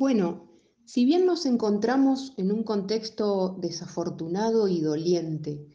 Bueno, 0.00 0.48
si 0.86 1.04
bien 1.04 1.26
nos 1.26 1.44
encontramos 1.44 2.32
en 2.38 2.52
un 2.52 2.64
contexto 2.64 3.58
desafortunado 3.60 4.66
y 4.66 4.80
doliente, 4.80 5.66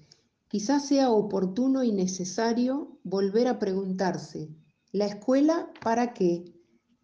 quizás 0.47 0.87
sea 0.87 1.11
oportuno 1.11 1.83
y 1.83 1.91
necesario 1.91 2.97
volver 3.03 3.47
a 3.47 3.59
preguntarse, 3.59 4.49
¿la 4.91 5.05
escuela 5.05 5.71
para 5.79 6.15
qué? 6.15 6.43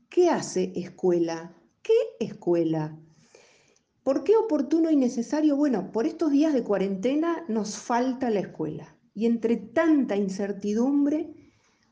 ¿Qué 0.10 0.32
hace 0.32 0.74
escuela? 0.76 1.56
¿Qué 1.84 1.94
escuela? 2.20 2.98
¿Por 4.02 4.24
qué 4.24 4.36
oportuno 4.36 4.90
y 4.90 4.96
necesario? 4.96 5.56
Bueno, 5.56 5.92
por 5.92 6.08
estos 6.08 6.32
días 6.32 6.56
de 6.56 6.64
cuarentena 6.64 7.46
nos 7.48 7.78
falta 7.78 8.32
la 8.32 8.40
escuela 8.40 8.98
y 9.14 9.28
entre 9.28 9.58
tanta 9.58 10.16
incertidumbre 10.16 11.36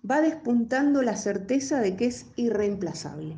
va 0.10 0.22
despuntando 0.22 1.04
la 1.04 1.16
certeza 1.16 1.82
de 1.82 1.96
que 1.96 2.08
es 2.08 2.26
irreemplazable. 2.36 3.38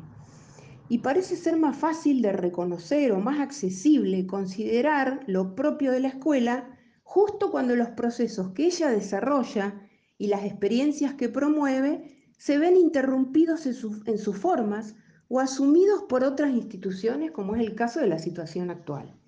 Y 0.92 0.98
parece 0.98 1.36
ser 1.36 1.56
más 1.56 1.78
fácil 1.78 2.20
de 2.20 2.32
reconocer 2.32 3.12
o 3.12 3.18
más 3.18 3.40
accesible 3.40 4.26
considerar 4.26 5.24
lo 5.26 5.54
propio 5.54 5.90
de 5.90 6.00
la 6.00 6.08
escuela 6.08 6.68
justo 7.02 7.50
cuando 7.50 7.74
los 7.74 7.88
procesos 7.88 8.52
que 8.52 8.66
ella 8.66 8.90
desarrolla 8.90 9.88
y 10.18 10.26
las 10.26 10.44
experiencias 10.44 11.14
que 11.14 11.30
promueve 11.30 12.30
se 12.36 12.58
ven 12.58 12.76
interrumpidos 12.76 13.64
en, 13.64 14.18
sus 14.18 14.36
formas 14.36 14.94
o 15.28 15.40
asumidos 15.40 16.02
por 16.10 16.24
otras 16.24 16.50
instituciones, 16.50 17.30
como 17.30 17.56
es 17.56 17.62
el 17.62 17.74
caso 17.74 17.98
de 18.00 18.08
la 18.08 18.18
situación 18.18 18.68
actual. 18.68 19.18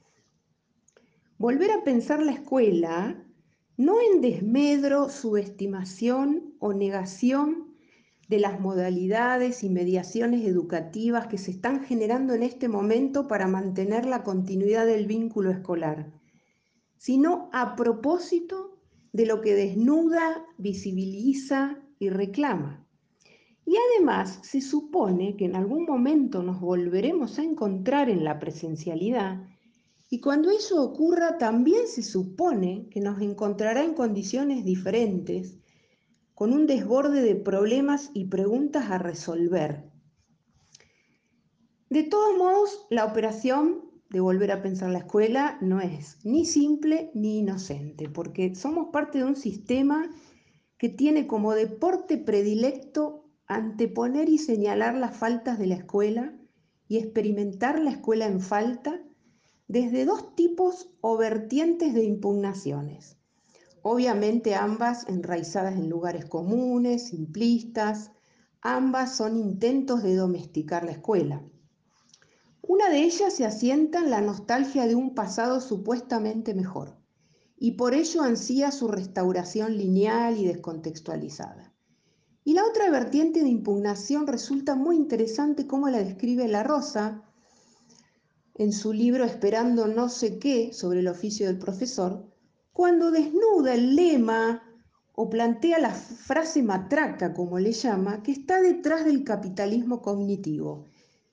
Volver 1.39 1.71
a 1.71 1.83
pensar 1.83 2.23
la 2.23 2.33
escuela 2.33 3.25
no 3.79 3.97
en 4.03 4.21
desmedro, 4.21 5.09
subestimación 5.09 6.57
o 6.59 6.75
negación 6.75 7.64
de 8.29 8.39
las 8.39 8.61
modalidades 8.61 9.63
y 9.63 9.69
mediaciones 9.69 10.45
educativas 10.47 11.27
que 11.27 11.39
se 11.39 11.51
están 11.51 11.85
generando 11.85 12.35
en 12.35 12.43
este 12.43 12.69
momento 12.69 13.29
para 13.29 13.47
mantener 13.47 14.07
la 14.07 14.23
continuidad 14.23 14.87
del 14.87 15.07
vínculo 15.07 15.51
escolar, 15.51 16.13
sino 16.97 17.51
a 17.53 17.77
propósito 17.77 18.79
de 19.13 19.27
lo 19.27 19.41
que 19.41 19.55
desnuda, 19.55 20.45
visibiliza 20.59 21.79
y 21.99 22.09
reclama. 22.09 22.87
Y 23.67 23.75
además 23.77 24.41
se 24.43 24.61
supone 24.61 25.37
que 25.37 25.47
en 25.47 25.57
algún 25.57 25.85
momento 25.85 26.43
nos 26.43 26.61
volveremos 26.61 27.39
a 27.39 27.43
encontrar 27.43 28.11
en 28.11 28.25
la 28.25 28.39
presencialidad 28.39 29.43
y 30.15 30.21
cuando 30.21 30.51
eso 30.51 30.81
ocurra, 30.81 31.39
también 31.39 31.89
se 31.89 32.05
supone 32.05 32.87
que 32.89 33.01
nos 33.01 33.21
encontrará 33.21 33.83
en 33.83 33.95
condiciones 33.95 34.65
diferentes, 34.65 35.57
con 36.35 36.53
un 36.53 36.67
desborde 36.67 37.23
de 37.23 37.37
problemas 37.37 38.11
y 38.13 38.27
preguntas 38.27 38.91
a 38.91 38.99
resolver. 38.99 39.85
De 41.91 42.03
todos 42.03 42.37
modos, 42.37 42.87
la 42.91 43.05
operación 43.05 43.85
de 44.11 44.21
volver 44.21 44.53
a 44.53 44.63
pensar 44.63 44.91
la 44.91 44.99
escuela 44.99 45.59
no 45.61 45.81
es 45.81 46.19
ni 46.25 46.45
simple 46.45 47.11
ni 47.15 47.39
inocente, 47.39 48.09
porque 48.09 48.55
somos 48.55 48.89
parte 48.93 49.19
de 49.19 49.25
un 49.25 49.37
sistema 49.37 50.11
que 50.79 50.89
tiene 50.89 51.27
como 51.27 51.55
deporte 51.55 52.19
predilecto 52.19 53.25
anteponer 53.47 54.29
y 54.29 54.39
señalar 54.39 54.95
las 54.95 55.17
faltas 55.17 55.59
de 55.59 55.67
la 55.67 55.77
escuela 55.77 56.35
y 56.89 56.99
experimentar 56.99 57.79
la 57.81 57.91
escuela 57.91 58.27
en 58.27 58.41
falta 58.41 59.01
desde 59.69 60.05
dos 60.05 60.35
tipos 60.35 60.91
o 61.01 61.17
vertientes 61.17 61.95
de 61.95 62.05
impugnaciones. 62.05 63.19
Obviamente 63.87 64.55
ambas 64.55 65.07
enraizadas 65.09 65.75
en 65.75 65.91
lugares 65.91 66.25
comunes, 66.25 67.09
simplistas, 67.09 68.13
ambas 68.63 69.15
son 69.15 69.37
intentos 69.37 70.03
de 70.03 70.17
domesticar 70.17 70.85
la 70.85 70.93
escuela. 70.93 71.43
Una 72.63 72.89
de 72.89 73.03
ellas 73.03 73.35
se 73.35 73.45
asienta 73.45 73.99
en 73.99 74.09
la 74.09 74.23
nostalgia 74.23 74.87
de 74.87 74.95
un 74.95 75.15
pasado 75.15 75.61
supuestamente 75.61 76.55
mejor 76.55 76.97
y 77.59 77.73
por 77.73 77.93
ello 77.93 78.23
ansía 78.23 78.71
su 78.71 78.89
restauración 78.89 79.77
lineal 79.77 80.39
y 80.39 80.47
descontextualizada. 80.47 81.75
Y 82.43 82.55
la 82.55 82.65
otra 82.65 82.89
vertiente 82.89 83.43
de 83.43 83.51
impugnación 83.51 84.27
resulta 84.27 84.77
muy 84.77 84.97
interesante 84.97 85.67
como 85.67 85.91
la 85.91 85.99
describe 85.99 86.49
La 86.49 86.63
Rosa 86.63 87.23
en 88.55 88.73
su 88.73 88.95
libro 88.95 89.25
Esperando 89.25 89.87
no 89.89 90.09
sé 90.09 90.39
qué 90.39 90.73
sobre 90.73 91.01
el 91.01 91.09
oficio 91.09 91.49
del 91.49 91.59
profesor, 91.59 92.34
cuando 92.75 93.13
desnuda 93.13 93.73
el 93.73 93.95
lema 93.95 94.61
o 95.15 95.31
plantea 95.31 95.79
la 95.79 95.93
frase 95.93 96.61
matraca, 96.61 97.33
como 97.33 97.61
le 97.61 97.71
llama, 97.71 98.23
que 98.25 98.33
está 98.33 98.61
detrás 98.61 99.05
del 99.05 99.23
capitalismo 99.23 100.03
cognitivo. 100.03 100.87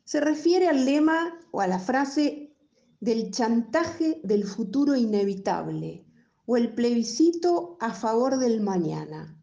Se 0.05 0.21
refiere 0.21 0.67
al 0.67 0.85
lema 0.85 1.39
o 1.49 1.59
a 1.59 1.67
la 1.67 1.79
frase 1.79 2.55
del 2.99 3.31
chantaje 3.31 4.21
del 4.23 4.43
futuro 4.43 4.95
inevitable 4.95 6.05
o 6.45 6.57
el 6.57 6.75
plebiscito 6.75 7.75
a 7.79 7.91
favor 7.91 8.37
del 8.37 8.61
mañana. 8.61 9.35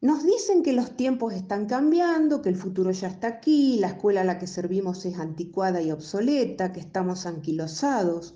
Nos 0.00 0.24
dicen 0.24 0.64
que 0.64 0.72
los 0.72 0.96
tiempos 0.96 1.32
están 1.32 1.66
cambiando, 1.66 2.42
que 2.42 2.48
el 2.48 2.56
futuro 2.56 2.90
ya 2.90 3.06
está 3.06 3.28
aquí, 3.28 3.78
la 3.78 3.88
escuela 3.88 4.22
a 4.22 4.24
la 4.24 4.40
que 4.40 4.48
servimos 4.48 5.06
es 5.06 5.16
anticuada 5.16 5.80
y 5.80 5.92
obsoleta, 5.92 6.72
que 6.72 6.80
estamos 6.80 7.24
anquilosados, 7.24 8.34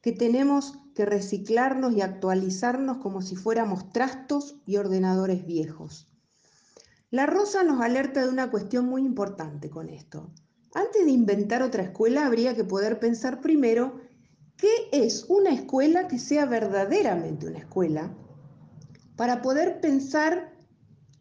que 0.00 0.12
tenemos 0.12 0.83
que 0.94 1.04
reciclarnos 1.04 1.94
y 1.94 2.00
actualizarnos 2.00 2.98
como 2.98 3.22
si 3.22 3.36
fuéramos 3.36 3.90
trastos 3.92 4.56
y 4.66 4.76
ordenadores 4.76 5.46
viejos. 5.46 6.08
La 7.10 7.26
Rosa 7.26 7.62
nos 7.62 7.80
alerta 7.80 8.22
de 8.22 8.28
una 8.28 8.50
cuestión 8.50 8.86
muy 8.86 9.02
importante 9.04 9.70
con 9.70 9.88
esto. 9.88 10.30
Antes 10.74 11.04
de 11.04 11.12
inventar 11.12 11.62
otra 11.62 11.84
escuela 11.84 12.26
habría 12.26 12.54
que 12.54 12.64
poder 12.64 12.98
pensar 12.98 13.40
primero 13.40 14.00
qué 14.56 14.88
es 14.92 15.26
una 15.28 15.50
escuela 15.50 16.08
que 16.08 16.18
sea 16.18 16.46
verdaderamente 16.46 17.46
una 17.46 17.58
escuela 17.58 18.16
para 19.16 19.42
poder 19.42 19.80
pensar 19.80 20.52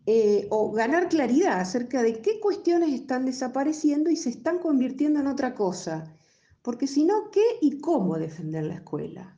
eh, 0.06 0.48
o 0.50 0.72
ganar 0.72 1.08
claridad 1.10 1.60
acerca 1.60 2.02
de 2.02 2.22
qué 2.22 2.40
cuestiones 2.40 2.92
están 2.92 3.26
desapareciendo 3.26 4.10
y 4.10 4.16
se 4.16 4.30
están 4.30 4.60
convirtiendo 4.60 5.20
en 5.20 5.28
otra 5.28 5.56
cosa, 5.56 6.14
porque 6.62 6.88
si 6.88 7.06
no, 7.06 7.30
¿qué 7.32 7.44
y 7.62 7.80
cómo 7.80 8.18
defender 8.18 8.66
la 8.66 8.76
escuela? 8.76 9.38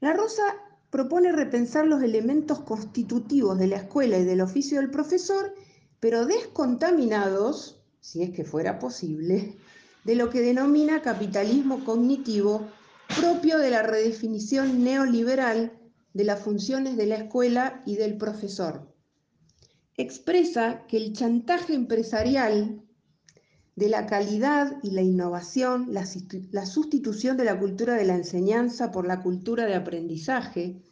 La 0.00 0.12
Rosa 0.12 0.42
propone 0.90 1.32
repensar 1.32 1.86
los 1.86 2.02
elementos 2.02 2.60
constitutivos 2.60 3.58
de 3.58 3.66
la 3.68 3.76
escuela 3.76 4.18
y 4.18 4.24
del 4.24 4.40
oficio 4.40 4.80
del 4.80 4.90
profesor, 4.90 5.54
pero 6.00 6.26
descontaminados, 6.26 7.82
si 8.00 8.22
es 8.22 8.30
que 8.30 8.44
fuera 8.44 8.78
posible, 8.78 9.56
de 10.04 10.14
lo 10.14 10.30
que 10.30 10.40
denomina 10.40 11.02
capitalismo 11.02 11.84
cognitivo 11.84 12.68
propio 13.20 13.58
de 13.58 13.70
la 13.70 13.82
redefinición 13.82 14.84
neoliberal 14.84 15.72
de 16.12 16.24
las 16.24 16.40
funciones 16.40 16.96
de 16.96 17.06
la 17.06 17.16
escuela 17.16 17.82
y 17.86 17.96
del 17.96 18.16
profesor. 18.16 18.94
Expresa 19.96 20.86
que 20.86 20.96
el 20.96 21.12
chantaje 21.12 21.74
empresarial 21.74 22.82
de 23.76 23.88
la 23.88 24.06
calidad 24.06 24.78
y 24.82 24.92
la 24.92 25.02
innovación, 25.02 25.88
la, 25.92 26.06
sustitución 26.66 27.36
de 27.36 27.44
la 27.44 27.58
cultura 27.58 27.94
de 27.94 28.04
la 28.04 28.14
enseñanza 28.14 28.92
por 28.92 29.06
la 29.06 29.22
cultura 29.22 29.66
de 29.66 29.74
aprendizaje, 29.74 30.82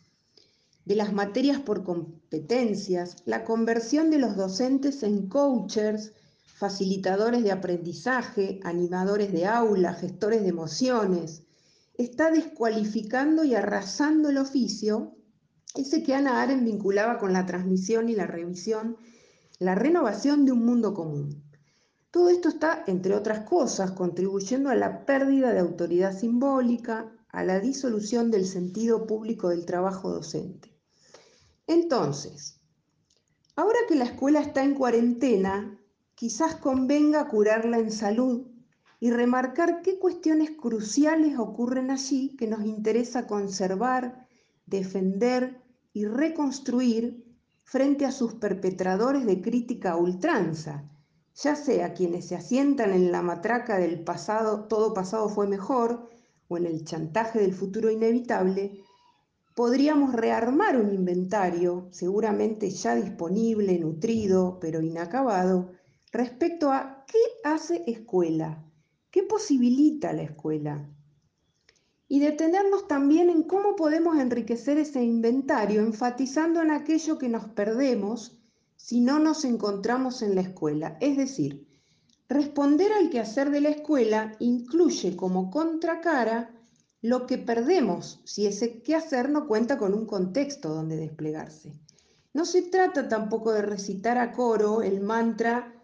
de 0.85 0.97
las 0.97 1.13
materias 1.13 1.61
por 1.61 1.85
competencias, 1.85 3.17
la 3.25 3.45
conversión 3.45 4.11
de 4.11 4.19
los 4.19 4.37
docentes 4.37 5.05
en 5.05 5.29
coaches, 5.29 6.13
facilitadores 6.45 7.45
de 7.45 7.53
aprendizaje, 7.53 8.59
animadores 8.65 9.33
de 9.33 9.47
aula, 9.47 9.95
gestores 9.95 10.43
de 10.43 10.49
emociones, 10.49 11.43
está 11.97 12.31
descualificando 12.31 13.45
y 13.45 13.55
arrasando 13.55 14.31
el 14.31 14.39
oficio 14.39 15.15
ese 15.75 16.03
que 16.03 16.15
Ana 16.15 16.43
Aren 16.43 16.65
vinculaba 16.65 17.19
con 17.19 17.33
la 17.33 17.47
transmisión 17.47 18.09
y 18.09 18.15
la 18.15 18.27
revisión, 18.27 18.97
la 19.59 19.75
renovación 19.75 20.45
de 20.45 20.53
un 20.53 20.67
mundo 20.67 20.93
común. 20.93 21.43
Todo 22.13 22.29
esto 22.29 22.51
está, 22.51 22.85
entre 22.89 23.15
otras 23.15 23.49
cosas, 23.49 23.93
contribuyendo 23.93 24.69
a 24.69 24.75
la 24.75 25.07
pérdida 25.07 25.55
de 25.55 25.61
autoridad 25.61 26.15
simbólica, 26.15 27.11
a 27.31 27.43
la 27.43 27.59
disolución 27.59 28.31
del 28.31 28.45
sentido 28.45 29.07
público 29.07 29.49
del 29.49 29.65
trabajo 29.65 30.11
docente. 30.11 30.77
Entonces, 31.67 32.61
ahora 33.57 33.79
que 33.89 33.95
la 33.95 34.05
escuela 34.05 34.41
está 34.41 34.63
en 34.63 34.75
cuarentena, 34.75 35.81
quizás 36.15 36.57
convenga 36.57 37.29
curarla 37.29 37.79
en 37.79 37.91
salud 37.91 38.47
y 39.01 39.11
remarcar 39.11 39.81
qué 39.81 39.99
cuestiones 39.99 40.51
cruciales 40.51 41.39
ocurren 41.39 41.91
allí 41.91 42.37
que 42.37 42.47
nos 42.47 42.67
interesa 42.67 43.27
conservar, 43.27 44.29
defender 44.67 45.63
y 45.95 46.05
reconstruir 46.05 47.25
frente 47.65 48.05
a 48.05 48.13
sus 48.13 48.35
perpetradores 48.35 49.25
de 49.25 49.41
crítica 49.41 49.93
a 49.93 49.97
ultranza, 49.97 50.92
ya 51.35 51.57
sea 51.57 51.95
quienes 51.95 52.27
se 52.27 52.37
asientan 52.37 52.93
en 52.93 53.13
la 53.13 53.23
matraca 53.23 53.79
del 53.79 54.05
pasado, 54.05 54.65
todo 54.65 54.95
pasado 54.95 55.29
fue 55.29 55.47
mejor, 55.47 56.11
o 56.49 56.57
en 56.57 56.67
el 56.67 56.85
chantaje 56.85 57.41
del 57.41 57.55
futuro 57.55 57.91
inevitable, 57.91 58.85
podríamos 59.55 60.13
rearmar 60.13 60.77
un 60.77 60.93
inventario, 60.93 61.89
seguramente 61.91 62.71
ya 62.71 62.95
disponible, 62.95 63.79
nutrido, 63.79 64.59
pero 64.61 64.81
inacabado, 64.81 65.73
respecto 66.13 66.71
a 66.71 67.05
qué 67.07 67.19
hace 67.45 67.85
escuela, 67.87 68.65
¿Qué 69.13 69.23
posibilita 69.23 70.15
la 70.15 70.23
escuela? 70.23 70.89
Y 72.09 72.21
detenernos 72.21 72.89
también 72.89 73.29
en 73.29 73.43
cómo 73.43 73.77
podemos 73.77 74.17
enriquecer 74.17 74.79
ese 74.79 75.05
inventario, 75.05 75.83
enfatizando 75.83 76.63
en 76.63 76.71
aquello 76.71 77.19
que 77.19 77.29
nos 77.29 77.45
perdemos 77.51 78.42
si 78.83 79.01
no 79.01 79.21
nos 79.21 79.45
encontramos 79.45 80.23
en 80.23 80.35
la 80.35 80.41
escuela. 80.41 80.99
Es 81.01 81.17
decir, 81.17 81.69
responder 82.29 82.93
al 82.93 83.11
quehacer 83.11 83.51
de 83.51 83.61
la 83.61 83.69
escuela 83.69 84.35
incluye 84.41 85.15
como 85.15 85.53
contracara 85.53 86.51
lo 87.01 87.29
que 87.29 87.39
perdemos 87.39 88.21
si 88.25 88.47
ese 88.47 88.83
quehacer 88.83 89.31
no 89.31 89.47
cuenta 89.47 89.79
con 89.79 89.95
un 89.95 90.05
contexto 90.05 90.69
donde 90.75 90.97
desplegarse. 90.97 91.73
No 92.35 92.45
se 92.45 92.63
trata 92.63 93.09
tampoco 93.09 93.53
de 93.53 93.63
recitar 93.63 94.19
a 94.19 94.33
coro 94.33 94.83
el 94.83 95.01
mantra 95.01 95.81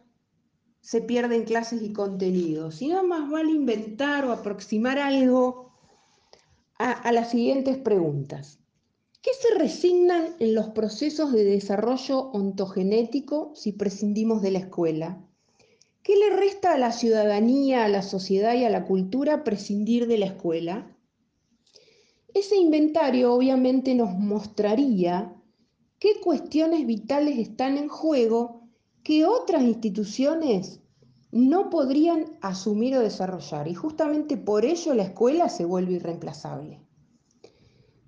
se 0.81 1.01
pierden 1.01 1.45
clases 1.45 1.83
y 1.83 1.93
contenidos, 1.93 2.77
sino 2.77 3.05
más 3.05 3.31
vale 3.31 3.53
inventar 3.53 4.25
o 4.25 4.33
aproximar 4.33 4.99
algo 4.99 5.71
a, 6.79 7.13
las 7.13 7.31
siguientes 7.31 7.77
preguntas. 7.79 8.59
¿Qué 9.21 9.31
se 9.35 9.59
resignan 9.59 10.37
en 10.39 10.55
los 10.55 10.69
procesos 10.69 11.33
de 11.33 11.43
desarrollo 11.43 12.31
ontogenético 12.31 13.53
si 13.57 13.73
prescindimos 13.73 14.43
de 14.43 14.53
la 14.53 14.61
escuela? 14.61 15.27
¿Qué 16.05 16.15
le 16.17 16.37
resta 16.37 16.73
a 16.73 16.79
la 16.79 16.93
ciudadanía, 16.93 17.85
a 17.85 17.89
la 17.89 18.03
sociedad 18.03 18.55
y 18.55 18.65
a 18.65 18.71
la 18.71 18.85
cultura 18.85 19.43
prescindir 19.43 20.07
de 20.07 20.19
la 20.19 20.27
escuela? 20.27 20.97
Ese 22.33 22.57
inventario 22.57 23.35
obviamente 23.35 23.97
nos 23.97 24.13
mostraría 24.13 25.35
qué 25.99 26.21
cuestiones 26.23 26.87
vitales 26.87 27.39
están 27.39 27.77
en 27.77 27.89
juego 27.89 28.69
que 29.03 29.27
otras 29.27 29.63
instituciones 29.65 30.81
no 31.33 31.71
podrían 31.71 32.39
asumir 32.41 32.97
o 32.97 33.01
desarrollar 33.01 33.67
y 33.67 33.75
justamente 33.75 34.37
por 34.37 34.65
ello 34.65 34.95
la 34.95 35.03
escuela 35.03 35.49
se 35.49 35.65
vuelve 35.65 35.95
irreemplazable. 35.95 36.88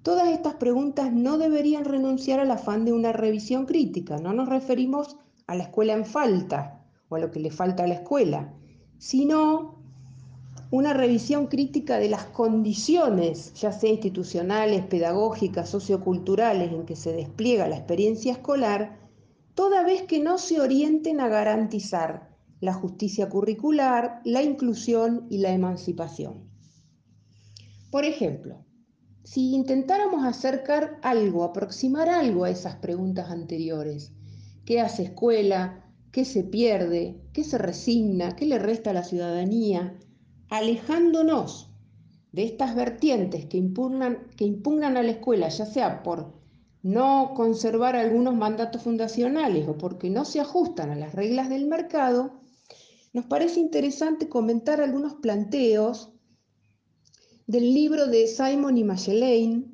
Todas 0.03 0.29
estas 0.29 0.55
preguntas 0.55 1.13
no 1.13 1.37
deberían 1.37 1.85
renunciar 1.85 2.41
al 2.41 2.51
afán 2.51 2.87
de 2.87 2.93
una 2.93 3.13
revisión 3.13 3.67
crítica. 3.67 4.17
No 4.17 4.33
nos 4.33 4.49
referimos 4.49 5.19
a 5.47 5.55
la 5.55 5.65
escuela 5.65 5.93
en 5.93 6.07
falta 6.07 6.87
o 7.11 7.17
a 7.17 7.19
lo 7.19 7.31
que 7.31 7.41
le 7.41 7.51
falta 7.51 7.85
a 7.85 7.87
la 7.87 7.95
escuela, 7.95 8.55
sino 8.99 9.79
una 10.71 10.95
revisión 10.95 11.49
crítica 11.49 11.99
de 11.99 12.09
las 12.09 12.25
condiciones, 12.25 13.53
ya 13.55 13.73
sea 13.73 13.91
institucionales, 13.91 14.87
pedagógicas, 14.87 15.69
socioculturales, 15.69 16.73
en 16.73 16.87
que 16.87 16.97
se 16.97 17.13
despliega 17.13 17.69
la 17.69 17.77
experiencia 17.77 18.33
escolar, 18.33 19.01
toda 19.55 19.83
vez 19.83 20.03
que 20.03 20.21
no 20.21 20.39
se 20.39 20.61
orienten 20.61 21.21
a 21.21 21.29
garantizar 21.29 22.31
la 22.61 22.73
justicia 22.73 23.29
curricular, 23.29 24.21
la 24.25 24.43
inclusión 24.43 25.27
y 25.29 25.39
la 25.39 25.51
emancipación. 25.51 26.49
Por 27.91 28.05
ejemplo, 28.05 28.65
si 29.25 29.55
intentáramos 29.55 30.25
acercar 30.25 30.99
algo, 31.03 31.45
aproximar 31.45 32.09
algo 32.09 32.45
a 32.45 32.51
esas 32.51 32.77
preguntas 32.77 33.31
anteriores, 33.31 34.13
¿qué 34.65 34.81
hace 34.81 35.05
escuela? 35.05 35.85
¿Qué 36.11 36.25
se 36.25 36.43
pierde? 36.43 37.21
¿Qué 37.33 37.45
se 37.45 37.59
resigna? 37.59 38.35
¿Qué 38.35 38.47
le 38.47 38.59
resta 38.59 38.91
a 38.91 38.95
la 38.95 39.05
ciudadanía? 39.05 39.97
Alejándonos 40.49 41.71
de 42.33 42.45
estas 42.45 42.75
vertientes 42.75 43.47
que 43.47 43.59
impugnan, 43.59 44.27
que 44.37 44.45
impugnan 44.45 44.97
a 44.97 45.03
la 45.03 45.13
escuela, 45.13 45.49
ya 45.49 45.67
sea 45.67 46.03
por 46.03 46.33
no 46.83 47.35
conservar 47.35 47.95
algunos 47.97 48.35
mandatos 48.35 48.83
fundacionales 48.83 49.69
o 49.69 49.77
porque 49.77 50.11
no 50.11 50.25
se 50.25 50.41
ajustan 50.41 50.91
a 50.91 50.97
las 50.97 51.15
reglas 51.15 51.49
del 51.49 51.67
mercado, 51.67 52.41
nos 53.13 53.27
parece 53.27 53.61
interesante 53.61 54.29
comentar 54.29 54.81
algunos 54.81 55.15
planteos 55.15 56.13
del 57.51 57.75
libro 57.75 58.07
de 58.07 58.29
Simon 58.29 58.79
y 58.79 58.85
Machelaine, 58.85 59.65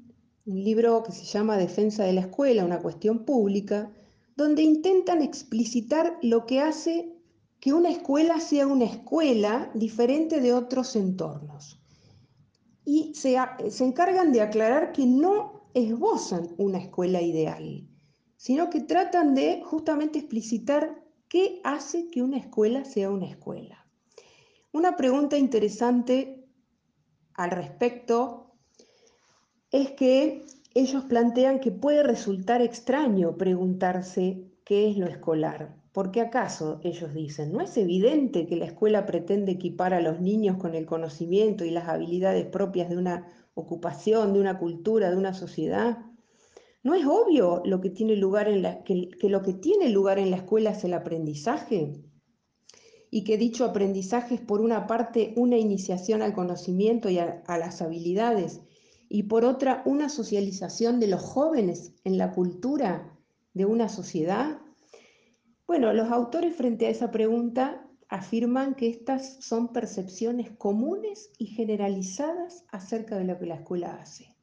un 0.46 0.64
libro 0.64 1.02
que 1.02 1.12
se 1.12 1.26
llama 1.26 1.58
Defensa 1.58 2.04
de 2.04 2.14
la 2.14 2.22
Escuela, 2.22 2.64
una 2.64 2.80
cuestión 2.80 3.26
pública, 3.26 3.92
donde 4.34 4.62
intentan 4.62 5.20
explicitar 5.20 6.16
lo 6.22 6.46
que 6.46 6.60
hace 6.60 7.12
que 7.60 7.74
una 7.74 7.90
escuela 7.90 8.40
sea 8.40 8.66
una 8.66 8.86
escuela 8.86 9.70
diferente 9.74 10.40
de 10.40 10.54
otros 10.54 10.96
entornos. 10.96 11.78
Y 12.86 13.12
se, 13.14 13.36
se 13.68 13.84
encargan 13.84 14.32
de 14.32 14.40
aclarar 14.40 14.92
que 14.92 15.04
no 15.04 15.68
esbozan 15.74 16.54
una 16.56 16.78
escuela 16.78 17.20
ideal, 17.20 17.86
sino 18.38 18.70
que 18.70 18.80
tratan 18.80 19.34
de 19.34 19.60
justamente 19.62 20.18
explicitar 20.18 21.04
¿Qué 21.28 21.60
hace 21.62 22.08
que 22.08 22.22
una 22.22 22.38
escuela 22.38 22.86
sea 22.86 23.10
una 23.10 23.26
escuela? 23.26 23.86
Una 24.72 24.96
pregunta 24.96 25.36
interesante 25.36 26.45
al 27.36 27.50
respecto 27.50 28.52
es 29.70 29.90
que 29.92 30.44
ellos 30.74 31.04
plantean 31.04 31.60
que 31.60 31.70
puede 31.70 32.02
resultar 32.02 32.62
extraño 32.62 33.36
preguntarse 33.36 34.44
qué 34.64 34.90
es 34.90 34.96
lo 34.96 35.06
escolar. 35.06 35.76
¿Por 35.92 36.10
qué 36.10 36.20
acaso, 36.20 36.80
ellos 36.84 37.14
dicen, 37.14 37.52
no 37.52 37.62
es 37.62 37.76
evidente 37.78 38.46
que 38.46 38.56
la 38.56 38.66
escuela 38.66 39.06
pretende 39.06 39.52
equipar 39.52 39.94
a 39.94 40.02
los 40.02 40.20
niños 40.20 40.58
con 40.58 40.74
el 40.74 40.84
conocimiento 40.84 41.64
y 41.64 41.70
las 41.70 41.88
habilidades 41.88 42.44
propias 42.44 42.90
de 42.90 42.98
una 42.98 43.26
ocupación, 43.54 44.34
de 44.34 44.40
una 44.40 44.58
cultura, 44.58 45.10
de 45.10 45.16
una 45.16 45.32
sociedad? 45.32 45.98
¿No 46.82 46.94
es 46.94 47.06
obvio 47.06 47.62
lo 47.64 47.80
que 47.80 47.90
tiene 47.90 48.14
lugar 48.16 48.48
en 48.48 48.62
la, 48.62 48.84
que, 48.84 49.08
lo 49.22 49.42
que 49.42 49.54
tiene 49.54 49.88
lugar 49.88 50.18
en 50.18 50.30
la 50.30 50.36
escuela 50.36 50.70
es 50.70 50.84
el 50.84 50.92
aprendizaje? 50.92 51.94
Y 53.10 53.24
que 53.24 53.38
dicho 53.38 53.64
aprendizaje 53.64 54.34
es 54.34 54.40
por 54.40 54.60
una 54.60 54.86
parte 54.86 55.32
una 55.36 55.56
iniciación 55.56 56.22
al 56.22 56.34
conocimiento 56.34 57.08
y 57.08 57.18
a, 57.18 57.42
las 57.46 57.80
habilidades 57.80 58.60
y 59.08 59.24
por 59.24 59.44
otra 59.44 59.82
una 59.86 60.08
socialización 60.08 60.98
de 60.98 61.06
los 61.06 61.22
jóvenes 61.22 61.94
en 62.04 62.18
la 62.18 62.32
cultura 62.32 63.16
de 63.54 63.64
una 63.64 63.88
sociedad? 63.88 64.58
Bueno, 65.66 65.92
los 65.92 66.10
autores 66.10 66.54
frente 66.56 66.86
a 66.86 66.90
esa 66.90 67.10
pregunta 67.10 67.86
afirman 68.08 68.74
que 68.74 68.88
estas 68.88 69.38
son 69.44 69.72
percepciones 69.72 70.50
comunes 70.50 71.30
y 71.38 71.46
generalizadas 71.46 72.64
acerca 72.70 73.16
de 73.16 73.24
lo 73.24 73.38
que 73.38 73.46
la 73.46 73.56
escuela 73.56 73.98
hace. 74.00 74.36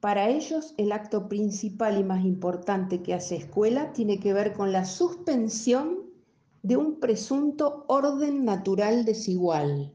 Para 0.00 0.28
ellos, 0.28 0.74
el 0.76 0.92
acto 0.92 1.28
principal 1.28 1.98
y 1.98 2.04
más 2.04 2.24
importante 2.24 3.02
que 3.02 3.14
hace 3.14 3.36
escuela 3.36 3.92
tiene 3.92 4.20
que 4.20 4.32
ver 4.34 4.52
con 4.52 4.70
la 4.70 4.84
suspensión 4.84 6.05
de 6.66 6.76
un 6.76 6.98
presunto 6.98 7.84
orden 7.86 8.44
natural 8.44 9.04
desigual. 9.04 9.94